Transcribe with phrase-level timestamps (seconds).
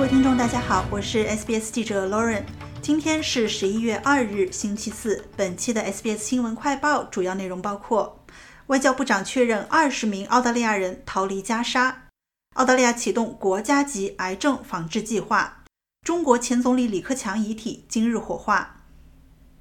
[0.00, 2.42] 各位听众大家好，我是 SBS 记者 Lauren。
[2.80, 5.26] 今天是十一月二日，星期四。
[5.36, 8.18] 本期的 SBS 新闻快报主要内容包括：
[8.68, 12.08] 外交部长确认二十名澳大利亚人逃离加沙；
[12.54, 15.66] 澳大利亚启动国家级癌症防治计划；
[16.00, 18.76] 中国前总理李克强遗体今日火化。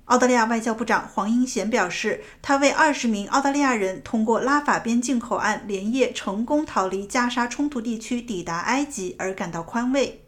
[0.05, 10.23] 澳大利亚外交部长黄英贤表示，他为二十名澳大利亚人通过拉法边境口岸连夜成功逃离加沙冲突地区抵达埃及而感到宽慰。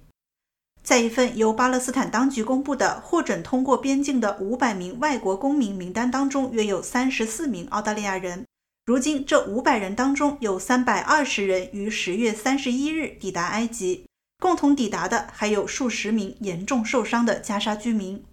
[0.84, 8.46] 在一份由巴勒斯坦当局公布的获准通过边境的五百名外国公民名单当中，约有三十四名澳大利亚人。
[8.88, 14.06] 如今，这五百人当中有三百二十人于十月三十一日抵达埃及，
[14.40, 18.24] 共同抵达的还有数十名严重受伤的加沙居民。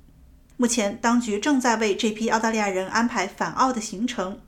[0.57, 4.41] 目前，当局正在为这批澳大利亚人安排返澳的行程。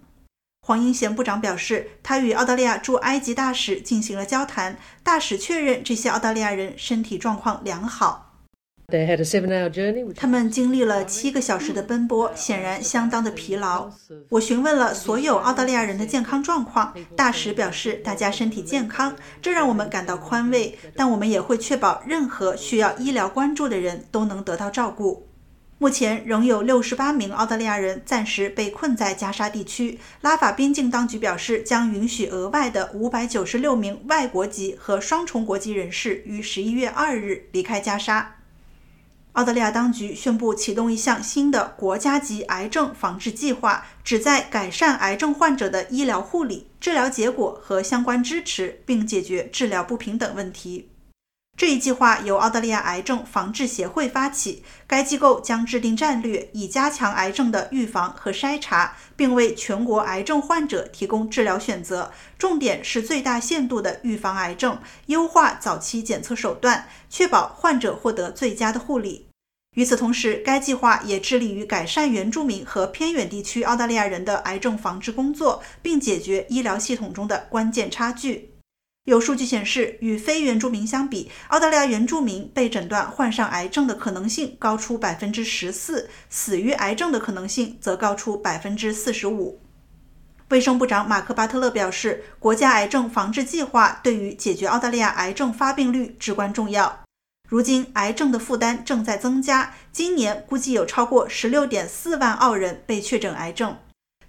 [0.71, 8.37] 黄英贤部长表示，他与澳大利亚驻埃及大使进行了交谈，大使确认这些澳大利亚人身体状况良好。
[10.15, 13.91] 他们经历了七个小时的奔波，显然相当的疲劳。
[14.29, 20.79] 我询问了所有澳大利亚人的健康状况，大使表示大家身体健康，这让我们感到宽慰。
[20.95, 25.30] 但我们也会确保任何需要医疗关注的人都能得到照顾。
[25.83, 29.99] 目前仍有六十八名澳大利亚人暂时被困在加沙地区。
[30.21, 38.37] 拉法边境当局表示，将允许额外的五百九十六名外国籍和双重国籍人士于十一月二日离开加沙。
[39.33, 50.91] 澳大利亚当局宣布启动一项新的国家级癌症防治计划，旨在改善癌症患者的医疗护理、治疗结果和相关支持，并解决治疗不平等问题。
[51.61, 62.11] 这一计划由澳大利亚癌症防治协会发起，该机构将制定战略，以加强癌症的预防和筛查，并为全国癌症患者提供治疗选择。
[62.39, 69.27] 重点是最大限度地预防癌症，优化早期检测手段，确保患者获得最佳的护理。
[69.77, 78.50] 与此同时，该计划也致力于改善原住民和偏远地区澳大利亚人的癌症防治工作，并解决医疗系统中的关键差距。
[79.11, 89.59] 有数据显示，与非原住民相比，澳大利亚原住民被诊断患上癌症的可能性高出百分之十四，死于癌症的可能性则高出百分之四十五。
[90.51, 97.01] 卫生部长马克·巴特勒表示，国家癌症防治计划对于解决澳大利亚癌症发病率至关重要。
[97.49, 103.77] 如今，癌症的负担正在增加，今年估计有超过十六点四万澳人被确诊癌症。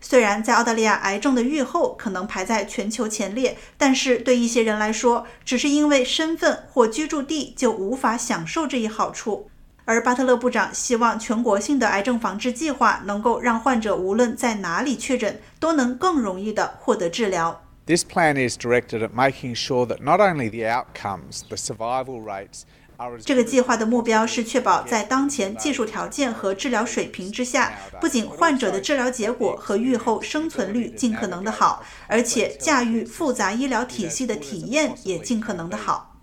[0.03, 9.47] 虽然在澳大利亚，癌症的预后可能排在全球前列，但是对一些人来说，只是因为身份或居住地就无法享受这一好处。
[9.85, 17.61] 而巴特勒部长希望全国性的癌症防治计划能够让患者无论在哪里确诊，都能更容易地获得治疗。
[17.85, 22.61] This plan is directed at making sure that not only the outcomes, the survival rates.
[23.23, 36.17] 这个计划的目标是确保在当前技术条件和治疗水平之下，不仅患者的治疗结果和预后生存率尽可能的好，而且驾驭复杂医疗体系的体验也尽可能的好。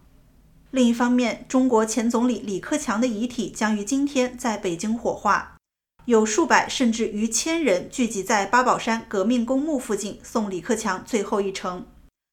[0.71, 5.56] 另一方面，中国前总理李克强的遗体将于今天在北京火化，
[6.05, 11.87] 有数百甚至逾千人聚集在八宝山革命公墓附近送李克强最后一程。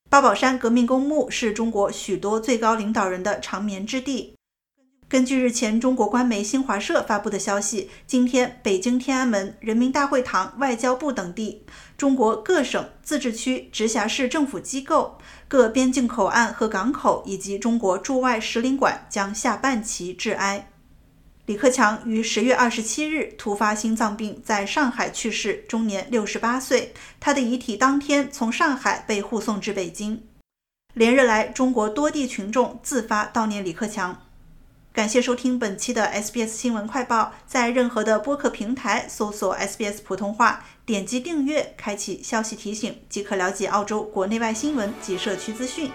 [0.09, 4.34] 八宝山革命公墓是中国许多最高领导人的长眠之地。
[5.07, 11.63] 根据日前中国官媒新华社发布的消息，今天北京天安门、人民大会堂、外交部等地、
[11.95, 20.71] 中国各省、自治区、直辖市政府机构、各边境口岸和港口以及中国驻外使领馆将下半旗致哀。
[21.45, 26.95] 李克强于十月二十七日突发心脏病，在上海去世，终年六十八岁。
[27.19, 30.23] 他的遗体当天从上海被护送至北京。
[30.95, 34.24] 连日来，中国多地群众自发悼念李克强。
[34.95, 45.91] 感谢收听本期的 SBS 新闻快报，在任何的播客平台搜索 SBS 普通话，点击订阅，开启消息提醒，即可了解澳洲国内外新闻及社区资讯。